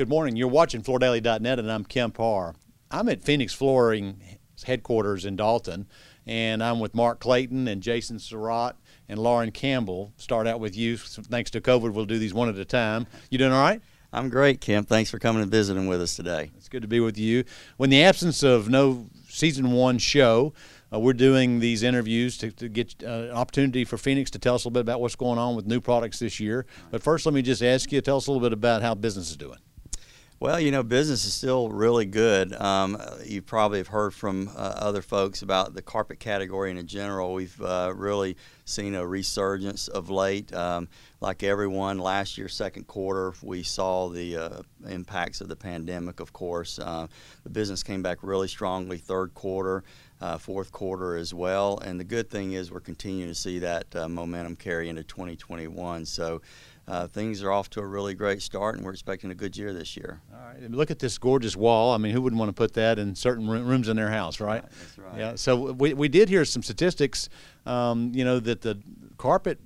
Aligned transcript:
Good 0.00 0.08
morning. 0.08 0.34
You're 0.34 0.48
watching 0.48 0.80
FloorDaily.net, 0.80 1.58
and 1.58 1.70
I'm 1.70 1.84
Kemp 1.84 2.16
Harr. 2.16 2.54
I'm 2.90 3.10
at 3.10 3.20
Phoenix 3.20 3.52
Flooring 3.52 4.18
headquarters 4.64 5.26
in 5.26 5.36
Dalton, 5.36 5.88
and 6.26 6.64
I'm 6.64 6.80
with 6.80 6.94
Mark 6.94 7.20
Clayton 7.20 7.68
and 7.68 7.82
Jason 7.82 8.18
Surratt 8.18 8.76
and 9.10 9.18
Lauren 9.18 9.50
Campbell. 9.50 10.14
Start 10.16 10.46
out 10.46 10.58
with 10.58 10.74
you. 10.74 10.96
Thanks 10.96 11.50
to 11.50 11.60
COVID, 11.60 11.92
we'll 11.92 12.06
do 12.06 12.18
these 12.18 12.32
one 12.32 12.48
at 12.48 12.56
a 12.56 12.64
time. 12.64 13.08
You 13.28 13.36
doing 13.36 13.52
all 13.52 13.60
right? 13.60 13.82
I'm 14.10 14.30
great, 14.30 14.62
Kemp. 14.62 14.88
Thanks 14.88 15.10
for 15.10 15.18
coming 15.18 15.42
and 15.42 15.50
visiting 15.50 15.86
with 15.86 16.00
us 16.00 16.16
today. 16.16 16.50
It's 16.56 16.70
good 16.70 16.80
to 16.80 16.88
be 16.88 17.00
with 17.00 17.18
you. 17.18 17.44
When 17.76 17.90
the 17.90 18.02
absence 18.02 18.42
of 18.42 18.70
no 18.70 19.06
season 19.28 19.70
one 19.72 19.98
show, 19.98 20.54
uh, 20.90 20.98
we're 20.98 21.12
doing 21.12 21.60
these 21.60 21.82
interviews 21.82 22.38
to, 22.38 22.50
to 22.52 22.70
get 22.70 22.94
uh, 23.04 23.06
an 23.06 23.30
opportunity 23.32 23.84
for 23.84 23.98
Phoenix 23.98 24.30
to 24.30 24.38
tell 24.38 24.54
us 24.54 24.64
a 24.64 24.68
little 24.68 24.76
bit 24.76 24.80
about 24.80 25.02
what's 25.02 25.14
going 25.14 25.38
on 25.38 25.56
with 25.56 25.66
new 25.66 25.82
products 25.82 26.20
this 26.20 26.40
year. 26.40 26.64
But 26.90 27.02
first, 27.02 27.26
let 27.26 27.34
me 27.34 27.42
just 27.42 27.62
ask 27.62 27.92
you, 27.92 28.00
tell 28.00 28.16
us 28.16 28.28
a 28.28 28.32
little 28.32 28.42
bit 28.42 28.54
about 28.54 28.80
how 28.80 28.94
business 28.94 29.28
is 29.28 29.36
doing. 29.36 29.58
Well, 30.42 30.58
you 30.58 30.70
know, 30.70 30.82
business 30.82 31.26
is 31.26 31.34
still 31.34 31.68
really 31.68 32.06
good. 32.06 32.54
Um, 32.54 32.96
you 33.26 33.42
probably 33.42 33.76
have 33.76 33.88
heard 33.88 34.14
from 34.14 34.48
uh, 34.48 34.72
other 34.76 35.02
folks 35.02 35.42
about 35.42 35.74
the 35.74 35.82
carpet 35.82 36.18
category 36.18 36.70
in 36.70 36.86
general. 36.86 37.34
We've 37.34 37.60
uh, 37.60 37.92
really 37.94 38.38
seen 38.64 38.94
a 38.94 39.06
resurgence 39.06 39.88
of 39.88 40.08
late. 40.08 40.50
Um, 40.54 40.88
like 41.20 41.42
everyone, 41.42 41.98
last 41.98 42.38
year, 42.38 42.48
second 42.48 42.86
quarter, 42.86 43.34
we 43.42 43.62
saw 43.62 44.08
the 44.08 44.36
uh, 44.38 44.62
impacts 44.88 45.42
of 45.42 45.48
the 45.48 45.56
pandemic, 45.56 46.20
of 46.20 46.32
course. 46.32 46.78
Uh, 46.78 47.08
the 47.42 47.50
business 47.50 47.82
came 47.82 48.00
back 48.00 48.22
really 48.22 48.48
strongly 48.48 48.96
third 48.96 49.34
quarter. 49.34 49.84
Uh, 50.22 50.36
fourth 50.36 50.70
quarter 50.70 51.16
as 51.16 51.32
well. 51.32 51.78
And 51.78 51.98
the 51.98 52.04
good 52.04 52.28
thing 52.28 52.52
is 52.52 52.70
we're 52.70 52.80
continuing 52.80 53.30
to 53.30 53.34
see 53.34 53.60
that 53.60 53.86
uh, 53.96 54.06
momentum 54.06 54.54
carry 54.54 54.90
into 54.90 55.02
2021. 55.02 56.04
So 56.04 56.42
uh, 56.88 57.06
things 57.06 57.42
are 57.42 57.52
off 57.52 57.70
to 57.70 57.80
a 57.80 57.86
really 57.86 58.14
great 58.14 58.42
start, 58.42 58.76
and 58.76 58.84
we're 58.84 58.92
expecting 58.92 59.30
a 59.30 59.34
good 59.34 59.56
year 59.56 59.72
this 59.72 59.96
year. 59.96 60.20
All 60.32 60.40
right. 60.40 60.70
Look 60.70 60.90
at 60.90 60.98
this 60.98 61.18
gorgeous 61.18 61.56
wall. 61.56 61.92
I 61.92 61.98
mean, 61.98 62.12
who 62.12 62.22
wouldn't 62.22 62.38
want 62.38 62.48
to 62.48 62.54
put 62.54 62.74
that 62.74 62.98
in 62.98 63.14
certain 63.14 63.48
rooms 63.48 63.88
in 63.88 63.96
their 63.96 64.10
house, 64.10 64.40
right? 64.40 64.62
That's 64.62 64.98
right. 64.98 65.18
Yeah. 65.18 65.34
So 65.36 65.72
we, 65.72 65.94
we 65.94 66.08
did 66.08 66.28
hear 66.28 66.44
some 66.44 66.62
statistics, 66.62 67.28
um, 67.66 68.12
you 68.14 68.24
know, 68.24 68.40
that 68.40 68.62
the 68.62 68.80
carpet 69.18 69.60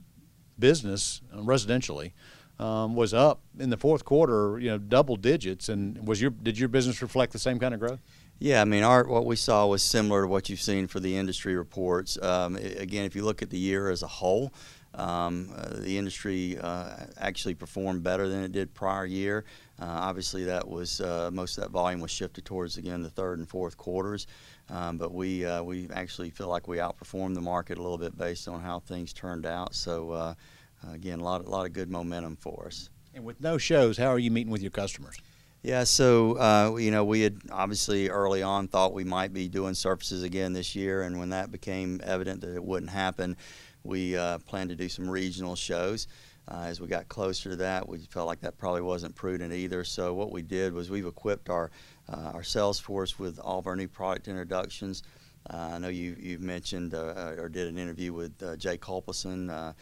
business, 0.58 1.22
uh, 1.32 1.38
residentially, 1.38 2.12
um, 2.58 2.94
was 2.94 3.12
up 3.14 3.40
in 3.58 3.70
the 3.70 3.76
fourth 3.76 4.04
quarter, 4.04 4.58
you 4.58 4.68
know, 4.68 4.78
double 4.78 5.16
digits. 5.16 5.68
And 5.68 6.06
was 6.06 6.20
your 6.20 6.30
did 6.30 6.58
your 6.58 6.68
business 6.68 7.02
reflect 7.02 7.32
the 7.32 7.38
same 7.38 7.58
kind 7.58 7.74
of 7.74 7.80
growth? 7.80 8.00
Yeah, 8.38 8.60
I 8.60 8.64
mean, 8.64 8.82
our 8.82 9.04
what 9.06 9.26
we 9.26 9.36
saw 9.36 9.66
was 9.66 9.82
similar 9.82 10.22
to 10.22 10.28
what 10.28 10.48
you've 10.48 10.60
seen 10.60 10.86
for 10.86 11.00
the 11.00 11.16
industry 11.16 11.56
reports. 11.56 12.20
Um, 12.20 12.56
again, 12.56 13.04
if 13.04 13.16
you 13.16 13.24
look 13.24 13.42
at 13.42 13.50
the 13.50 13.58
year 13.58 13.90
as 13.90 14.02
a 14.02 14.06
whole, 14.06 14.52
um, 14.94 15.50
uh, 15.56 15.80
the 15.80 15.98
industry 15.98 16.58
uh, 16.58 17.06
actually 17.18 17.54
performed 17.54 18.02
better 18.02 18.28
than 18.28 18.42
it 18.42 18.52
did 18.52 18.72
prior 18.74 19.06
year. 19.06 19.44
Uh, 19.80 19.86
obviously, 19.86 20.44
that 20.44 20.66
was 20.66 21.00
uh, 21.00 21.30
most 21.32 21.58
of 21.58 21.64
that 21.64 21.70
volume 21.70 22.00
was 22.00 22.10
shifted 22.10 22.44
towards 22.44 22.76
again 22.76 23.02
the 23.02 23.10
third 23.10 23.38
and 23.38 23.48
fourth 23.48 23.76
quarters. 23.76 24.26
Um, 24.70 24.96
but 24.96 25.12
we 25.12 25.44
uh, 25.44 25.62
we 25.62 25.88
actually 25.92 26.30
feel 26.30 26.48
like 26.48 26.68
we 26.68 26.78
outperformed 26.78 27.34
the 27.34 27.40
market 27.40 27.78
a 27.78 27.82
little 27.82 27.98
bit 27.98 28.16
based 28.16 28.48
on 28.48 28.60
how 28.60 28.80
things 28.80 29.12
turned 29.12 29.46
out. 29.46 29.74
So 29.74 30.12
uh, 30.12 30.34
again, 30.92 31.20
a 31.20 31.24
lot 31.24 31.44
a 31.44 31.50
lot 31.50 31.66
of 31.66 31.72
good 31.72 31.90
momentum 31.90 32.36
for 32.36 32.66
us. 32.66 32.88
And 33.14 33.24
with 33.24 33.40
no 33.40 33.58
shows, 33.58 33.96
how 33.96 34.08
are 34.08 34.18
you 34.18 34.30
meeting 34.30 34.52
with 34.52 34.62
your 34.62 34.70
customers? 34.70 35.16
Yeah, 35.62 35.84
so 35.84 36.34
uh, 36.34 36.76
you 36.76 36.90
know 36.90 37.04
we 37.04 37.22
had 37.22 37.40
obviously 37.50 38.10
early 38.10 38.42
on 38.42 38.68
thought 38.68 38.92
we 38.92 39.04
might 39.04 39.32
be 39.32 39.48
doing 39.48 39.72
surfaces 39.72 40.22
again 40.22 40.52
this 40.52 40.76
year, 40.76 41.02
and 41.02 41.18
when 41.18 41.30
that 41.30 41.50
became 41.50 42.00
evident 42.04 42.42
that 42.42 42.54
it 42.54 42.62
wouldn't 42.62 42.90
happen, 42.90 43.36
we 43.84 44.16
uh, 44.16 44.38
planned 44.38 44.70
to 44.70 44.76
do 44.76 44.88
some 44.88 45.08
regional 45.08 45.54
shows. 45.54 46.08
Uh, 46.46 46.64
as 46.66 46.80
we 46.80 46.86
got 46.86 47.08
closer 47.08 47.50
to 47.50 47.56
that, 47.56 47.88
we 47.88 47.98
felt 47.98 48.26
like 48.26 48.40
that 48.40 48.58
probably 48.58 48.82
wasn't 48.82 49.14
prudent 49.14 49.52
either. 49.52 49.82
So 49.84 50.12
what 50.12 50.30
we 50.30 50.42
did 50.42 50.74
was 50.74 50.90
we've 50.90 51.06
equipped 51.06 51.48
our 51.48 51.70
uh, 52.06 52.32
our 52.34 52.42
sales 52.42 52.78
force 52.78 53.18
with 53.18 53.38
all 53.38 53.58
of 53.58 53.66
our 53.66 53.76
new 53.76 53.88
product 53.88 54.28
introductions. 54.28 55.02
Uh, 55.48 55.72
I 55.74 55.78
know 55.78 55.88
you 55.88 56.16
you've 56.18 56.42
mentioned 56.42 56.94
uh, 56.94 57.34
or 57.38 57.48
did 57.48 57.68
an 57.68 57.78
interview 57.78 58.12
with 58.12 58.42
uh, 58.42 58.56
Jay 58.56 58.76
Culpison. 58.76 59.74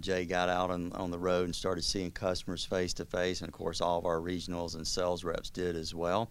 Jay 0.00 0.24
got 0.24 0.48
out 0.48 0.70
on, 0.70 0.92
on 0.92 1.10
the 1.10 1.18
road 1.18 1.44
and 1.44 1.54
started 1.54 1.84
seeing 1.84 2.10
customers 2.10 2.64
face 2.64 2.94
to 2.94 3.04
face, 3.04 3.40
and 3.40 3.48
of 3.48 3.54
course 3.54 3.82
all 3.82 3.98
of 3.98 4.06
our 4.06 4.18
regionals 4.18 4.76
and 4.76 4.86
sales 4.86 5.24
reps 5.24 5.50
did 5.50 5.76
as 5.76 5.94
well. 5.94 6.30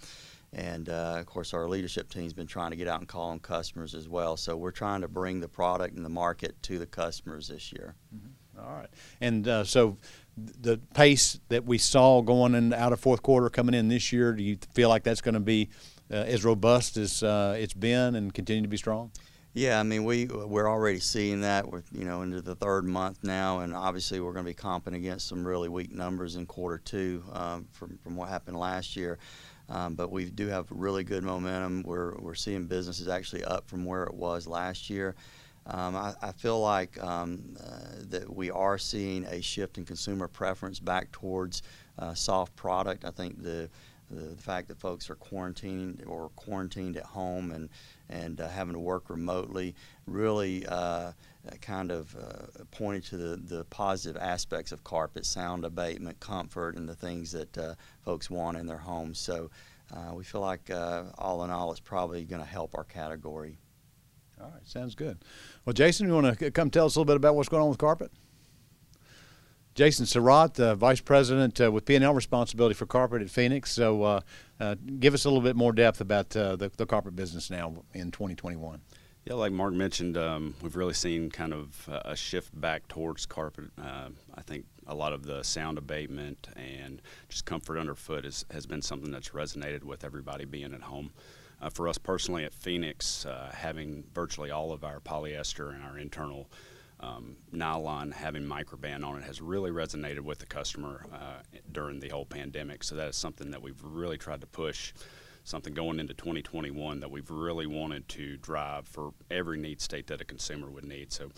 And 0.54 0.88
uh, 0.88 1.16
of 1.20 1.26
course, 1.26 1.54
our 1.54 1.68
leadership 1.68 2.10
team's 2.10 2.34
been 2.34 2.48
trying 2.48 2.72
to 2.72 2.78
get 2.78 2.88
out 2.88 3.00
and 3.00 3.08
call 3.08 3.30
on 3.30 3.40
customers 3.40 3.96
as 3.96 4.08
well. 4.08 4.38
So 4.38 4.56
we're 4.56 4.72
trying 4.72 5.02
to 5.02 5.08
bring 5.08 5.40
the 5.40 5.48
product 5.48 5.96
and 5.96 6.06
the 6.06 6.10
market 6.10 6.62
to 6.64 6.78
the 6.78 6.86
customers 6.86 7.48
this 7.48 7.72
year. 7.72 7.96
Mm-hmm. 8.16 8.60
All 8.60 8.76
right. 8.76 8.90
And 9.20 9.48
uh, 9.48 9.64
so 9.64 9.98
the 10.38 10.80
pace 10.94 11.40
that 11.50 11.66
we 11.66 11.78
saw 11.78 12.22
going 12.22 12.54
in 12.54 12.72
out 12.72 12.94
of 12.94 13.00
fourth 13.00 13.24
quarter 13.24 13.50
coming 13.50 13.74
in 13.74 13.88
this 13.88 14.12
year, 14.12 14.34
do 14.34 14.44
you 14.44 14.58
feel 14.74 14.90
like 14.90 15.04
that's 15.04 15.22
going 15.22 15.34
to 15.34 15.40
be 15.40 15.70
uh, 16.12 16.18
as 16.18 16.46
robust 16.46 16.98
as 16.98 17.24
uh, 17.24 17.56
it's 17.58 17.74
been 17.74 18.16
and 18.16 18.34
continue 18.34 18.62
to 18.62 18.68
be 18.68 18.78
strong? 18.78 19.12
Yeah, 19.56 19.80
I 19.80 19.84
mean 19.84 20.04
we 20.04 20.26
we're 20.26 20.68
already 20.68 21.00
seeing 21.00 21.42
that. 21.42 21.70
We're 21.70 21.84
you 21.92 22.06
know 22.06 22.24
into 22.24 22.42
the 22.42 22.56
third 22.56 22.86
month 22.86 23.20
now, 23.24 23.60
and 23.60 23.76
obviously 23.76 24.20
we're 24.20 24.34
going 24.34 24.46
to 24.46 24.50
be 24.50 24.56
comping 24.56 24.96
against 24.96 25.28
some 25.28 25.46
really 25.46 25.70
weak 25.70 25.92
numbers 25.92 26.36
in 26.36 26.48
quarter 26.48 26.80
two 26.80 27.24
um, 27.34 27.68
from 27.72 28.00
from 28.00 28.16
what 28.16 28.30
happened 28.30 28.58
last 28.58 28.96
year. 28.96 29.20
Um, 29.70 29.96
but 29.96 30.12
we 30.12 30.26
do 30.26 30.48
have 30.48 30.68
really 30.70 31.04
good 31.04 31.24
momentum. 31.24 31.84
We're, 31.84 32.16
we're 32.18 32.36
seeing 32.36 32.66
businesses 32.66 33.08
actually 33.08 33.44
up 33.46 33.68
from 33.68 33.86
where 33.86 34.04
it 34.04 34.14
was 34.14 34.46
last 34.46 34.90
year. 34.90 35.16
Um, 35.66 35.96
I, 35.96 36.14
I, 36.22 36.32
feel 36.34 36.60
like 36.60 37.02
um, 37.02 37.56
uh, 37.58 38.04
that 38.10 38.34
we 38.34 38.52
are 38.52 38.78
seeing 38.78 39.24
a 39.26 39.42
shift 39.42 39.78
in 39.78 39.86
consumer 39.86 40.28
preference 40.28 40.78
back 40.78 41.10
towards 41.14 41.62
uh, 41.98 42.14
soft 42.14 42.54
product. 42.58 43.06
I 43.06 43.12
think 43.12 43.42
the, 43.42 43.70
the, 44.14 44.36
the 44.36 44.42
fact 44.42 44.68
that 44.68 44.80
folks 44.80 45.10
are 45.10 45.16
quarantined 45.16 46.04
or 46.08 46.30
quarantined 46.36 46.98
at 46.98 47.06
home 47.06 47.52
and 47.52 47.70
and 48.10 48.42
uh, 48.42 48.48
having 48.48 48.74
to 48.74 48.80
work 48.80 49.10
remotely 49.10 49.76
really 50.06 50.66
uh, 50.68 51.12
kind 51.62 51.92
of 51.92 52.16
uh, 52.16 52.64
pointed 52.72 53.04
to 53.04 53.18
the, 53.18 53.36
the 53.38 53.64
positive 53.66 54.22
aspects 54.22 54.72
of 54.72 54.84
carpet, 54.84 55.26
sound 55.26 55.66
abatement, 55.66 56.20
comfort, 56.20 56.76
and 56.76 56.88
the 56.88 56.96
things 56.96 57.32
that 57.32 57.58
uh, 57.58 57.76
folks 58.04 58.30
want 58.30 58.58
in 58.58 58.66
their 58.66 58.78
homes. 58.78 59.20
So 59.20 59.50
uh, 59.94 60.14
we 60.14 60.24
feel 60.24 60.42
like 60.42 60.70
uh, 60.70 61.04
all 61.18 61.44
in 61.44 61.50
all, 61.50 61.72
it's 61.72 61.80
probably 61.80 62.24
going 62.24 62.42
to 62.42 62.48
help 62.48 62.76
our 62.76 62.84
category. 62.84 63.58
All 64.42 64.48
right, 64.48 64.68
sounds 64.68 64.96
good. 64.96 65.20
Well, 65.66 65.74
Jason, 65.74 66.08
you 66.08 66.14
want 66.14 66.38
to 66.40 66.52
come 66.52 66.70
tell 66.70 66.86
us 66.86 66.96
a 66.96 67.00
little 67.00 67.06
bit 67.06 67.18
about 67.18 67.36
what's 67.36 67.50
going 67.50 67.64
on 67.64 67.70
with 67.70 67.78
carpet? 67.78 68.12
Jason 69.76 70.06
Surratt, 70.06 70.60
uh, 70.60 70.76
Vice 70.76 71.02
President 71.02 71.60
uh, 71.60 71.72
with 71.72 71.86
P&L 71.86 72.14
responsibility 72.14 72.76
for 72.76 72.86
carpet 72.86 73.22
at 73.22 73.30
Phoenix. 73.30 73.72
So, 73.72 74.04
uh, 74.04 74.22
uh 74.60 74.76
give 75.00 75.14
us 75.14 75.26
a 75.26 75.30
little 75.30 75.42
bit 75.42 75.56
more 75.56 75.74
depth 75.74 76.00
about 76.00 76.30
the, 76.30 76.72
the, 76.78 76.86
carpet 76.86 77.16
business 77.16 77.50
now 77.50 77.84
in 77.94 78.12
2021. 78.12 78.82
Yeah, 79.26 79.36
like 79.36 79.52
Mark 79.52 79.74
mentioned, 79.74 80.18
um, 80.18 80.54
we've 80.62 80.76
really 80.76 80.94
seen 80.94 81.30
kind 81.32 81.54
of 81.54 81.90
a 82.06 82.16
shift 82.16 82.60
back 82.60 82.88
towards 82.88 83.26
carpet. 83.26 83.66
I 83.78 84.42
think 84.42 84.66
a 84.86 84.94
lot 84.94 85.14
of 85.14 85.24
the 85.24 85.44
sound 85.44 85.78
abatement 85.78 86.50
and 86.56 87.02
just 87.30 87.46
comfort 87.46 87.80
underfoot 87.80 88.26
is, 88.26 88.46
has 88.52 88.66
been 88.66 88.82
something 88.82 89.12
that's 89.12 89.30
resonated 89.30 89.84
with 89.84 90.04
everybody 90.04 90.46
being 90.46 90.74
at 90.74 90.82
home. 90.82 91.12
Uh, 91.62 91.70
for 91.70 91.88
us 91.88 91.98
personally 91.98 92.44
at 92.44 92.54
Phoenix, 92.54 93.26
uh, 93.26 93.50
having 93.56 94.04
virtually 94.14 94.52
all 94.52 94.74
of 94.74 94.84
our 94.84 95.00
polyester 95.00 95.74
and 95.74 95.82
our 95.82 95.98
internal 95.98 96.50
um, 97.04 97.36
nylon 97.52 98.12
having 98.12 98.44
microban 98.44 99.06
on 99.06 99.18
it 99.18 99.24
has 99.24 99.42
really 99.42 99.72
resonated 99.72 100.22
with 100.22 100.40
the 100.40 100.46
customer 100.46 101.06
uh, 101.14 101.42
during 101.72 102.00
the 102.00 102.10
whole 102.10 102.26
pandemic. 102.26 102.84
So 102.84 102.96
that 102.96 103.10
is 103.10 103.18
something 103.18 103.52
that 103.52 103.62
we've 103.62 103.82
really 103.84 104.18
tried 104.18 104.42
to 104.42 104.48
push 104.48 104.94
something 105.44 105.74
going 105.74 106.00
into 106.00 106.14
2021 106.14 107.02
that 107.02 107.12
we've 107.12 107.30
really 107.30 107.68
wanted 107.68 108.08
to 108.08 108.38
drive 108.38 108.88
for 108.88 109.12
every 109.30 109.58
need 109.58 109.82
state 109.82 110.08
that 110.08 110.22
a 110.22 110.26
consumer 110.26 110.70
would 110.70 110.86
need. 110.86 111.12
So 111.12 111.30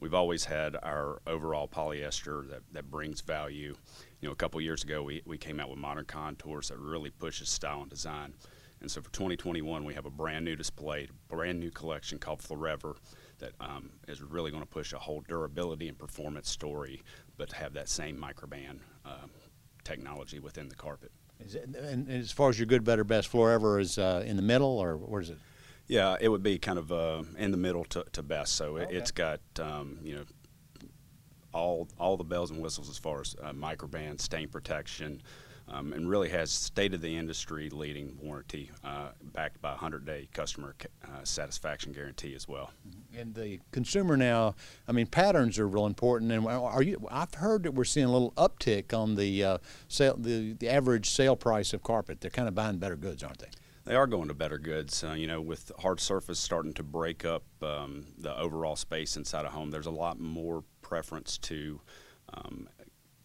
we've 0.00 0.14
always 0.14 0.44
had 0.44 0.76
our 0.82 1.22
overall 1.28 1.68
polyester 1.68 2.48
that, 2.50 2.62
that 2.72 2.90
brings 2.90 3.20
value. 3.20 3.76
You 4.20 4.28
know, 4.28 4.32
a 4.32 4.36
couple 4.36 4.60
years 4.60 4.82
ago, 4.82 5.04
we, 5.04 5.22
we 5.24 5.38
came 5.38 5.60
out 5.60 5.70
with 5.70 5.78
modern 5.78 6.06
contours 6.06 6.68
that 6.68 6.78
really 6.78 7.10
pushes 7.10 7.48
style 7.48 7.82
and 7.82 7.90
design. 7.90 8.34
And 8.80 8.90
so 8.90 9.00
for 9.00 9.12
2021, 9.12 9.84
we 9.84 9.94
have 9.94 10.06
a 10.06 10.10
brand 10.10 10.44
new 10.44 10.56
display, 10.56 11.08
brand 11.28 11.60
new 11.60 11.70
collection 11.70 12.18
called 12.18 12.40
Florever 12.40 12.96
that 13.42 13.52
um, 13.60 13.90
is 14.08 14.22
really 14.22 14.50
going 14.50 14.62
to 14.62 14.68
push 14.68 14.92
a 14.92 14.98
whole 14.98 15.22
durability 15.28 15.88
and 15.88 15.98
performance 15.98 16.48
story, 16.48 17.02
but 17.36 17.52
have 17.52 17.74
that 17.74 17.88
same 17.88 18.16
microban 18.16 18.78
uh, 19.04 19.26
technology 19.84 20.38
within 20.38 20.68
the 20.68 20.74
carpet. 20.74 21.10
Is 21.40 21.56
it, 21.56 21.74
and 21.76 22.08
as 22.08 22.30
far 22.30 22.48
as 22.48 22.58
your 22.58 22.66
good, 22.66 22.84
better, 22.84 23.04
best 23.04 23.30
Florever 23.30 23.80
is 23.80 23.98
uh, 23.98 24.22
in 24.24 24.36
the 24.36 24.42
middle, 24.42 24.78
or 24.78 24.96
where 24.96 25.20
is 25.20 25.30
it? 25.30 25.38
Yeah, 25.88 26.16
it 26.20 26.28
would 26.28 26.42
be 26.42 26.58
kind 26.58 26.78
of 26.78 26.92
uh, 26.92 27.24
in 27.36 27.50
the 27.50 27.56
middle 27.56 27.84
to, 27.86 28.04
to 28.12 28.22
best. 28.22 28.54
So 28.54 28.78
okay. 28.78 28.94
it's 28.94 29.10
got 29.10 29.40
um, 29.58 29.98
you 30.02 30.14
know 30.14 30.24
all 31.52 31.88
all 31.98 32.16
the 32.16 32.24
bells 32.24 32.50
and 32.52 32.62
whistles 32.62 32.88
as 32.88 32.96
far 32.96 33.20
as 33.20 33.34
uh, 33.42 33.52
microban, 33.52 34.20
stain 34.20 34.48
protection, 34.48 35.20
um, 35.68 35.92
and 35.92 36.08
really 36.08 36.28
has 36.28 36.52
state 36.52 36.94
of 36.94 37.00
the 37.00 37.16
industry 37.16 37.70
leading 37.70 38.16
warranty 38.22 38.70
uh, 38.84 39.10
backed 39.32 39.60
by 39.60 39.70
a 39.70 39.72
100 39.72 40.04
day 40.04 40.28
customer 40.32 40.76
uh, 41.04 41.24
satisfaction 41.24 41.92
guarantee 41.92 42.34
as 42.34 42.46
well. 42.46 42.70
Mm-hmm. 42.88 43.00
And 43.18 43.34
the 43.34 43.60
consumer 43.70 44.16
now, 44.16 44.54
I 44.88 44.92
mean, 44.92 45.06
patterns 45.06 45.58
are 45.58 45.68
real 45.68 45.86
important. 45.86 46.32
And 46.32 46.46
are 46.46 46.82
you? 46.82 47.06
I've 47.10 47.34
heard 47.34 47.64
that 47.64 47.72
we're 47.72 47.84
seeing 47.84 48.06
a 48.06 48.12
little 48.12 48.32
uptick 48.32 48.96
on 48.96 49.16
the 49.16 49.44
uh, 49.44 49.58
sale, 49.88 50.16
the 50.18 50.54
the 50.54 50.68
average 50.68 51.10
sale 51.10 51.36
price 51.36 51.72
of 51.72 51.82
carpet. 51.82 52.20
They're 52.20 52.30
kind 52.30 52.48
of 52.48 52.54
buying 52.54 52.78
better 52.78 52.96
goods, 52.96 53.22
aren't 53.22 53.38
they? 53.38 53.48
They 53.84 53.94
are 53.96 54.06
going 54.06 54.28
to 54.28 54.34
better 54.34 54.58
goods. 54.58 55.02
Uh, 55.02 55.12
you 55.12 55.26
know, 55.26 55.40
with 55.40 55.72
hard 55.78 56.00
surface 56.00 56.38
starting 56.38 56.72
to 56.74 56.82
break 56.82 57.24
up 57.24 57.44
um, 57.62 58.06
the 58.16 58.36
overall 58.38 58.76
space 58.76 59.16
inside 59.16 59.44
a 59.44 59.50
home, 59.50 59.70
there's 59.70 59.86
a 59.86 59.90
lot 59.90 60.20
more 60.20 60.64
preference 60.82 61.36
to 61.38 61.80
um, 62.32 62.68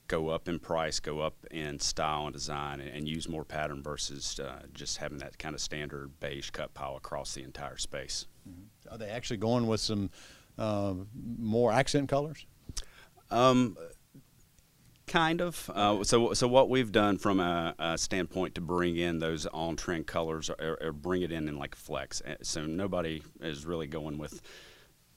go 0.07 0.29
up 0.29 0.47
in 0.47 0.57
price, 0.57 0.99
go 0.99 1.19
up 1.19 1.35
in 1.51 1.79
style 1.79 2.25
and 2.25 2.33
design, 2.33 2.79
and, 2.79 2.89
and 2.89 3.07
use 3.07 3.27
more 3.29 3.43
pattern 3.43 3.83
versus 3.83 4.39
uh, 4.39 4.63
just 4.73 4.97
having 4.97 5.17
that 5.19 5.37
kind 5.37 5.53
of 5.53 5.61
standard 5.61 6.19
beige 6.19 6.49
cut 6.49 6.73
pile 6.73 6.95
across 6.95 7.33
the 7.33 7.43
entire 7.43 7.77
space. 7.77 8.25
Mm-hmm. 8.47 8.66
Are 8.91 8.97
they 8.97 9.09
actually 9.09 9.37
going 9.37 9.67
with 9.67 9.79
some 9.79 10.09
uh, 10.57 10.93
more 11.37 11.71
accent 11.71 12.09
colors? 12.09 12.45
Um, 13.29 13.77
kind 15.05 15.41
of. 15.41 15.69
Uh, 15.73 16.03
so, 16.03 16.33
so 16.33 16.47
what 16.47 16.69
we've 16.69 16.91
done 16.91 17.17
from 17.17 17.39
a, 17.39 17.75
a, 17.79 17.97
standpoint 17.97 18.55
to 18.55 18.61
bring 18.61 18.97
in 18.97 19.19
those 19.19 19.45
on-trend 19.47 20.07
colors, 20.07 20.49
or, 20.49 20.77
or, 20.81 20.91
bring 20.91 21.21
it 21.21 21.31
in 21.31 21.47
in 21.47 21.57
like 21.57 21.75
flecks. 21.75 22.21
Uh, 22.21 22.35
so 22.41 22.65
nobody 22.65 23.21
is 23.41 23.65
really 23.65 23.87
going 23.87 24.17
with 24.17 24.41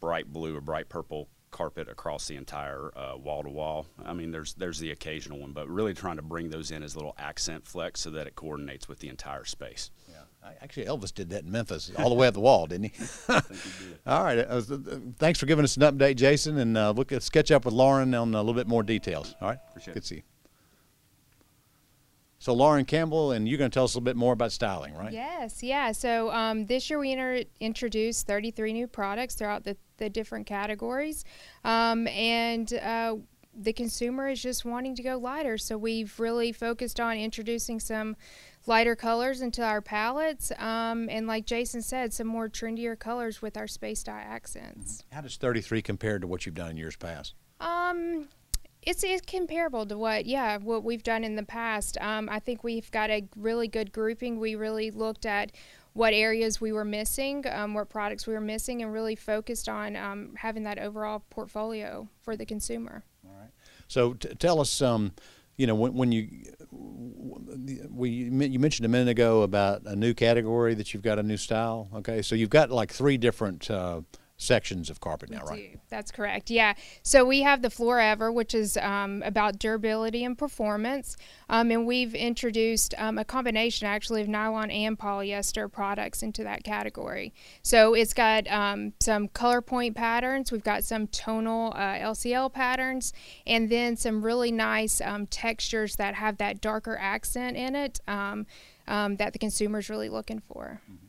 bright 0.00 0.32
blue 0.32 0.56
or 0.56 0.60
bright 0.60 0.88
purple 0.88 1.28
carpet 1.50 1.88
across 1.88 2.28
the 2.28 2.36
entire 2.36 2.90
wall 3.16 3.42
to 3.42 3.50
wall. 3.50 3.86
I 4.04 4.12
mean, 4.12 4.30
there's 4.30 4.54
there's 4.54 4.78
the 4.78 4.92
occasional 4.92 5.40
one, 5.40 5.52
but 5.52 5.68
really 5.68 5.94
trying 5.94 6.16
to 6.16 6.22
bring 6.22 6.50
those 6.50 6.70
in 6.70 6.82
as 6.82 6.96
little 6.96 7.14
accent 7.18 7.66
flecks 7.66 8.00
so 8.00 8.10
that 8.10 8.26
it 8.26 8.36
coordinates 8.36 8.88
with 8.88 9.00
the 9.00 9.08
entire 9.08 9.44
space. 9.44 9.90
Yeah, 10.08 10.22
actually, 10.62 10.86
Elvis 10.86 11.12
did 11.12 11.30
that 11.30 11.44
in 11.44 11.50
Memphis, 11.50 11.90
all 11.98 12.08
the 12.08 12.14
way 12.14 12.26
up 12.26 12.34
the 12.34 12.40
wall, 12.40 12.66
didn't 12.66 12.84
he? 12.84 12.92
he 12.96 13.32
did. 13.32 13.98
all 14.06 14.24
right. 14.24 14.38
Uh, 14.38 14.60
thanks 15.18 15.38
for 15.38 15.46
giving 15.46 15.64
us 15.64 15.76
an 15.76 15.82
update, 15.82 16.16
Jason, 16.16 16.58
and 16.58 16.76
uh, 16.76 16.92
we'll 16.96 17.20
sketch 17.20 17.50
up 17.50 17.64
with 17.64 17.74
Lauren 17.74 18.14
on 18.14 18.34
a 18.34 18.38
little 18.38 18.54
bit 18.54 18.68
more 18.68 18.82
details. 18.82 19.34
All 19.40 19.48
right. 19.48 19.58
Appreciate 19.70 19.94
Good 19.94 20.02
to 20.02 20.06
see 20.06 20.14
you. 20.16 20.22
So 22.40 22.54
Lauren 22.54 22.86
Campbell, 22.86 23.32
and 23.32 23.46
you're 23.46 23.58
going 23.58 23.70
to 23.70 23.74
tell 23.74 23.84
us 23.84 23.92
a 23.92 23.98
little 23.98 24.06
bit 24.06 24.16
more 24.16 24.32
about 24.32 24.50
styling, 24.50 24.94
right? 24.94 25.12
Yes, 25.12 25.62
yeah. 25.62 25.92
So 25.92 26.30
um, 26.30 26.64
this 26.64 26.88
year 26.88 26.98
we 26.98 27.12
inter- 27.12 27.44
introduced 27.60 28.26
33 28.26 28.72
new 28.72 28.86
products 28.86 29.34
throughout 29.34 29.64
the, 29.64 29.76
the 29.98 30.08
different 30.08 30.46
categories, 30.46 31.26
um, 31.64 32.08
and 32.08 32.72
uh, 32.72 33.16
the 33.54 33.74
consumer 33.74 34.28
is 34.30 34.40
just 34.40 34.64
wanting 34.64 34.94
to 34.94 35.02
go 35.02 35.18
lighter. 35.18 35.58
So 35.58 35.76
we've 35.76 36.18
really 36.18 36.50
focused 36.50 36.98
on 36.98 37.18
introducing 37.18 37.78
some 37.78 38.16
lighter 38.70 38.94
colors 38.94 39.40
into 39.42 39.62
our 39.62 39.82
palettes, 39.82 40.52
um, 40.56 41.08
and 41.10 41.26
like 41.26 41.44
Jason 41.44 41.82
said, 41.82 42.14
some 42.14 42.28
more 42.28 42.48
trendier 42.48 42.96
colors 42.96 43.42
with 43.42 43.56
our 43.56 43.66
space 43.66 44.04
dye 44.04 44.24
accents. 44.26 45.02
How 45.12 45.20
does 45.20 45.36
33 45.36 45.82
compare 45.82 46.20
to 46.20 46.26
what 46.28 46.46
you've 46.46 46.54
done 46.54 46.70
in 46.70 46.76
years 46.76 46.94
past? 46.94 47.34
Um, 47.58 48.28
it's, 48.82 49.02
it's 49.02 49.26
comparable 49.26 49.84
to 49.86 49.98
what 49.98 50.24
yeah 50.24 50.56
what 50.56 50.84
we've 50.84 51.02
done 51.02 51.24
in 51.24 51.34
the 51.34 51.42
past. 51.42 51.98
Um, 52.00 52.30
i 52.30 52.38
think 52.38 52.64
we've 52.64 52.90
got 52.92 53.10
a 53.10 53.28
really 53.36 53.68
good 53.68 53.92
grouping. 53.92 54.38
We 54.38 54.54
really 54.54 54.90
looked 54.92 55.26
at 55.26 55.50
what 55.92 56.14
areas 56.14 56.60
we 56.60 56.72
were 56.72 56.84
missing 56.84 57.44
um, 57.50 57.74
what 57.74 57.90
products 57.90 58.26
we 58.26 58.32
were 58.32 58.40
missing 58.40 58.82
and 58.82 58.92
really 58.92 59.16
focused 59.16 59.68
on 59.68 59.96
um, 59.96 60.32
having 60.36 60.62
that 60.62 60.78
overall 60.78 61.24
portfolio 61.28 62.08
for 62.22 62.36
the 62.36 62.46
consumer. 62.46 63.02
All 63.26 63.34
right. 63.36 63.50
So 63.88 64.14
t- 64.14 64.28
tell 64.36 64.60
us 64.60 64.80
um, 64.80 65.12
you 65.58 65.66
know 65.66 65.74
when, 65.74 65.92
when 65.92 66.12
you 66.12 66.28
we 66.72 68.10
you 68.10 68.58
mentioned 68.58 68.86
a 68.86 68.88
minute 68.88 69.08
ago 69.08 69.42
about 69.42 69.82
a 69.84 69.96
new 69.96 70.14
category 70.14 70.74
that 70.74 70.94
you've 70.94 71.02
got 71.02 71.18
a 71.18 71.22
new 71.22 71.36
style. 71.36 71.88
Okay 71.96 72.22
so 72.22 72.34
you've 72.34 72.50
got 72.50 72.70
like 72.70 72.92
three 72.92 73.16
different 73.16 73.70
uh, 73.70 74.02
sections 74.40 74.88
of 74.88 75.00
carpet 75.00 75.28
now, 75.28 75.42
we 75.44 75.50
right? 75.50 75.72
Do. 75.72 75.78
That's 75.90 76.10
correct. 76.10 76.50
Yeah. 76.50 76.74
So 77.02 77.24
we 77.24 77.42
have 77.42 77.60
the 77.60 77.68
Florever, 77.68 78.32
which 78.32 78.54
is 78.54 78.76
um, 78.78 79.22
about 79.24 79.58
durability 79.58 80.24
and 80.24 80.36
performance, 80.36 81.16
um, 81.50 81.70
and 81.70 81.86
we've 81.86 82.14
introduced 82.14 82.94
um, 82.96 83.18
a 83.18 83.24
combination 83.24 83.86
actually 83.86 84.22
of 84.22 84.28
nylon 84.28 84.70
and 84.70 84.98
polyester 84.98 85.70
products 85.70 86.22
into 86.22 86.42
that 86.44 86.64
category. 86.64 87.34
So 87.62 87.94
it's 87.94 88.14
got 88.14 88.48
um, 88.48 88.94
some 89.00 89.28
color 89.28 89.60
point 89.60 89.94
patterns. 89.94 90.50
We've 90.50 90.64
got 90.64 90.84
some 90.84 91.06
tonal 91.08 91.72
uh, 91.74 91.98
LCL 91.98 92.52
patterns, 92.54 93.12
and 93.46 93.68
then 93.68 93.96
some 93.96 94.24
really 94.24 94.50
nice 94.50 95.02
um, 95.02 95.26
textures 95.26 95.96
that 95.96 96.14
have 96.14 96.38
that 96.38 96.62
darker 96.62 96.96
accent 96.96 97.58
in 97.58 97.76
it 97.76 98.00
um, 98.08 98.46
that 98.86 99.32
the 99.32 99.38
consumer 99.38 99.80
is 99.80 99.90
really 99.90 100.08
looking 100.08 100.40
for. 100.40 100.80
Mm-hmm. 100.90 100.99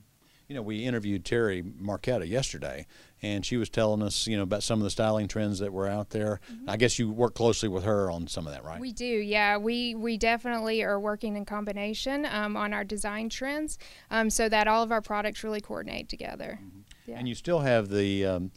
You 0.52 0.58
know, 0.58 0.64
we 0.64 0.84
interviewed 0.84 1.24
Terry 1.24 1.64
Marquetta 1.64 2.28
yesterday, 2.28 2.86
and 3.22 3.46
she 3.46 3.56
was 3.56 3.70
telling 3.70 4.02
us, 4.02 4.28
you 4.28 4.36
know, 4.36 4.44
about 4.44 4.64
some 4.64 4.80
of 4.80 4.84
the 4.84 4.90
styling 4.90 5.30
trends 5.30 5.60
that 5.60 5.72
were 5.72 5.88
out 5.88 6.10
there. 6.10 6.42
Mm-hmm. 6.52 6.70
I 6.70 6.76
guess 6.76 7.00
you 7.00 7.10
work 7.10 7.36
closely 7.36 7.70
with 7.70 7.86
her 7.86 8.12
on 8.12 8.28
some 8.28 8.46
of 8.48 8.52
that, 8.52 8.66
right? 8.66 8.78
We 8.78 8.92
do, 8.92 9.06
yeah. 9.06 9.56
We 9.56 9.96
we 9.96 10.18
definitely 10.18 10.84
are 10.84 11.00
working 11.00 11.38
in 11.38 11.46
combination 11.46 12.26
um, 12.26 12.58
on 12.58 12.74
our 12.74 12.84
design 12.84 13.30
trends, 13.30 13.78
um, 14.10 14.30
so 14.30 14.50
that 14.50 14.68
all 14.68 14.84
of 14.84 14.92
our 14.92 15.02
products 15.02 15.42
really 15.42 15.62
coordinate 15.62 16.10
together. 16.10 16.60
Mm-hmm. 16.62 16.80
Yeah. 17.06 17.20
And 17.20 17.30
you 17.30 17.36
still 17.36 17.60
have 17.60 17.88
the. 17.88 18.26
Um, 18.26 18.52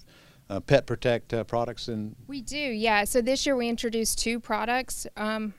uh, 0.50 0.60
pet 0.60 0.86
protect 0.86 1.32
uh, 1.32 1.42
products 1.42 1.88
and 1.88 2.14
we 2.26 2.42
do 2.42 2.58
yeah 2.58 3.02
so 3.02 3.22
this 3.22 3.46
year 3.46 3.56
we 3.56 3.66
introduced 3.66 4.18
two 4.18 4.38
products 4.38 5.06
um, 5.16 5.54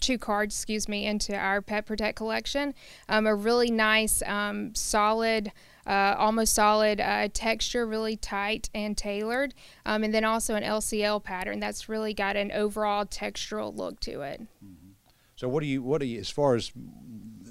two 0.00 0.18
cards, 0.18 0.54
excuse 0.54 0.88
me, 0.88 1.06
into 1.06 1.36
our 1.36 1.62
Pet 1.62 1.86
Protect 1.86 2.16
collection. 2.16 2.74
Um, 3.08 3.26
a 3.26 3.34
really 3.34 3.70
nice, 3.70 4.22
um, 4.22 4.74
solid 4.74 5.52
uh, 5.88 6.14
almost 6.18 6.52
solid 6.52 7.00
uh, 7.00 7.28
texture, 7.32 7.86
really 7.86 8.14
tight 8.14 8.68
and 8.74 8.94
tailored, 8.96 9.54
um, 9.86 10.04
and 10.04 10.12
then 10.12 10.22
also 10.22 10.54
an 10.54 10.62
LCL 10.62 11.24
pattern 11.24 11.60
that's 11.60 11.88
really 11.88 12.12
got 12.12 12.36
an 12.36 12.52
overall 12.52 13.06
textural 13.06 13.74
look 13.74 13.98
to 14.00 14.20
it. 14.20 14.42
Mm-hmm. 14.62 14.90
So, 15.34 15.48
what 15.48 15.60
do 15.60 15.66
you, 15.66 15.82
what 15.82 16.00
do 16.00 16.06
you, 16.06 16.20
as 16.20 16.28
far 16.28 16.56
as 16.56 16.72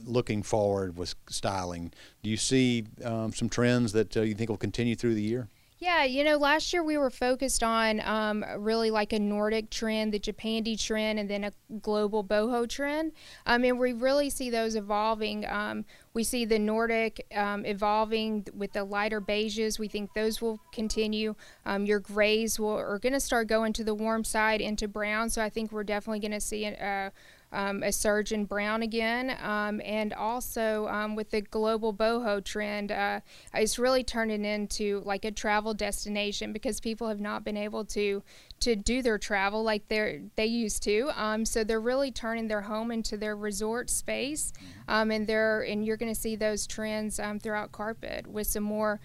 looking 0.04 0.44
forward 0.44 0.98
with 0.98 1.16
styling, 1.30 1.92
do 2.22 2.30
you 2.30 2.38
see 2.38 2.86
um, 3.04 3.34
some 3.34 3.50
trends 3.50 3.94
that 3.94 4.16
uh, 4.16 4.22
you 4.22 4.36
think 4.36 4.50
will 4.50 4.58
continue 4.58 4.96
through 4.96 5.16
the 5.16 5.22
year? 5.22 5.48
Yeah, 5.80 6.06
you 6.06 6.24
know, 6.24 6.38
last 6.38 6.74
year 6.74 6.84
we 6.84 6.98
were 6.98 7.12
focused 7.12 7.62
on 7.62 8.02
um, 8.02 8.44
really 8.58 8.90
like 8.90 9.14
a 9.14 9.20
Nordic 9.20 9.70
trend, 9.70 10.12
the 10.12 10.20
Japandi 10.20 10.80
trend, 10.84 11.20
and 11.20 11.30
then 11.30 11.44
a 11.44 11.52
global 11.82 12.24
boho 12.24 12.68
trend. 12.68 13.12
Um, 13.46 13.64
and 13.64 13.78
we 13.78 13.94
really 13.94 14.32
see 14.32 14.50
those 14.50 14.76
evolving. 14.76 15.46
Um, 15.46 15.86
we 16.16 16.24
see 16.24 16.46
the 16.46 16.58
Nordic 16.58 17.28
um, 17.36 17.64
evolving 17.64 18.48
with 18.56 18.74
the 18.74 18.84
lighter 18.84 19.22
beiges. 19.22 19.78
We 19.78 19.88
think 19.88 20.16
those 20.16 20.42
will 20.42 20.60
continue. 20.72 21.36
Um, 21.64 21.86
your 21.86 22.00
grays 22.00 22.60
will, 22.60 22.70
are 22.70 22.98
going 22.98 23.14
to 23.14 23.20
start 23.20 23.48
going 23.48 23.72
to 23.74 23.84
the 23.84 23.94
warm 23.94 24.24
side 24.24 24.62
into 24.62 24.88
brown. 24.88 25.30
So 25.30 25.44
I 25.44 25.50
think 25.52 25.72
we're 25.72 25.84
definitely 25.84 26.22
going 26.22 26.32
to 26.32 26.42
see 26.42 26.66
a, 26.66 27.12
um, 27.52 27.82
a 27.84 27.92
surge 27.92 28.32
in 28.32 28.46
brown 28.46 28.82
again. 28.82 29.36
Um, 29.42 29.82
and 29.84 30.14
also 30.14 30.88
um, 30.88 31.16
with 31.16 31.32
the 31.32 31.42
global 31.42 31.94
boho 31.94 32.44
trend, 32.44 32.92
uh, 32.92 33.22
it's 33.54 33.80
really 33.80 34.04
turning 34.04 34.46
into 34.46 35.02
like 35.06 35.26
a 35.26 35.32
travel 35.32 35.74
destination 35.74 36.54
because 36.54 36.80
people 36.80 37.08
have 37.08 37.22
not 37.22 37.44
been 37.44 37.58
able 37.58 37.86
to 37.86 38.24
to 38.60 38.76
do 38.76 39.04
their 39.04 39.20
travel 39.20 39.64
like 39.64 39.88
they 39.88 40.22
they 40.36 40.46
used 40.46 40.84
to. 40.84 41.12
Um, 41.16 41.46
so 41.46 41.64
they're 41.64 41.80
really 41.80 42.12
turning 42.12 42.48
their 42.48 42.62
home 42.62 42.92
into 42.92 43.16
their 43.16 43.36
resort 43.36 43.90
space, 43.90 44.52
and 44.88 45.28
they're 45.28 45.62
and 45.62 45.86
you're 45.86 45.98
going 45.98 46.14
to 46.14 46.20
see 46.20 46.36
those 46.36 46.66
trends 46.66 47.20
throughout 47.42 47.72
carpet 47.72 48.28
with 48.28 48.48
some 48.48 48.64
more 48.64 49.00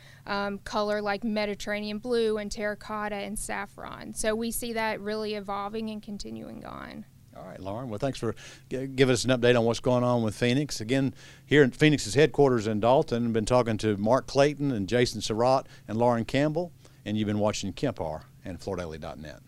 color 0.64 1.02
like 1.02 1.22
Mediterranean 1.22 1.98
blue 1.98 2.38
and 2.38 2.50
terracotta 2.50 3.16
and 3.16 3.38
saffron. 3.38 4.14
So 4.14 4.34
we 4.34 4.50
see 4.50 4.72
that 4.72 5.00
really 5.00 5.34
evolving 5.34 5.90
and 5.90 6.02
continuing 6.02 6.64
on. 6.64 7.04
All 7.42 7.48
right, 7.48 7.60
Lauren. 7.60 7.88
Well, 7.88 7.98
thanks 7.98 8.18
for 8.18 8.36
giving 8.68 9.10
us 9.10 9.24
an 9.24 9.30
update 9.30 9.58
on 9.58 9.64
what's 9.64 9.80
going 9.80 10.04
on 10.04 10.22
with 10.22 10.36
Phoenix. 10.36 10.80
Again, 10.80 11.12
here 11.44 11.64
in 11.64 11.72
Phoenix's 11.72 12.14
headquarters 12.14 12.68
in 12.68 12.78
Dalton, 12.78 13.32
been 13.32 13.46
talking 13.46 13.76
to 13.78 13.96
Mark 13.96 14.28
Clayton 14.28 14.70
and 14.70 14.88
Jason 14.88 15.20
Surratt 15.20 15.66
and 15.88 15.98
Lauren 15.98 16.24
Campbell, 16.24 16.70
and 17.04 17.16
you've 17.16 17.26
been 17.26 17.40
watching 17.40 17.72
Kemp 17.72 17.98
Harr 17.98 18.22
and 18.44 18.60
FloorDaily.net. 18.60 19.40